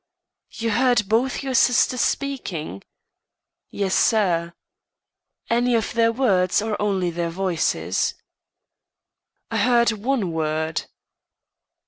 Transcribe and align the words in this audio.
"You 0.53 0.71
heard 0.71 1.07
both 1.07 1.43
your 1.43 1.53
sisters 1.53 2.01
speaking?" 2.01 2.81
"Yes, 3.69 3.93
sir." 3.93 4.53
"Any 5.47 5.75
of 5.75 5.93
their 5.93 6.11
words, 6.11 6.59
or 6.59 6.75
only 6.81 7.11
their 7.11 7.29
voices?" 7.29 8.15
"I 9.51 9.57
heard 9.57 9.91
one 9.91 10.31
word." 10.31 10.85